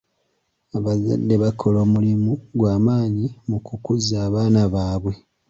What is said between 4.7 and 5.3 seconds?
baabwe.